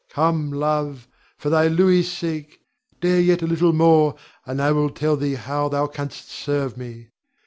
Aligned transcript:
Come, 0.09 0.49
love, 0.51 1.07
for 1.37 1.51
thy 1.51 1.67
Louis's 1.67 2.11
sake, 2.11 2.61
dare 3.01 3.19
yet 3.19 3.43
a 3.43 3.45
little 3.45 3.71
more, 3.71 4.15
and 4.47 4.59
I 4.59 4.71
will 4.71 4.89
tell 4.89 5.15
thee 5.15 5.35
how 5.35 5.69
thou 5.69 5.85
canst 5.85 6.27
serve 6.31 6.75
me. 6.75 7.09